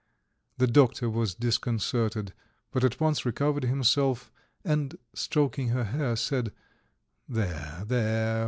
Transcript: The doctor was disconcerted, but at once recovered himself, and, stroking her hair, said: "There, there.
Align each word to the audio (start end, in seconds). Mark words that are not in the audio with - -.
The 0.57 0.65
doctor 0.65 1.11
was 1.11 1.35
disconcerted, 1.35 2.33
but 2.71 2.83
at 2.83 2.99
once 2.99 3.23
recovered 3.23 3.65
himself, 3.65 4.31
and, 4.65 4.97
stroking 5.13 5.67
her 5.67 5.83
hair, 5.83 6.15
said: 6.15 6.51
"There, 7.29 7.83
there. 7.85 8.39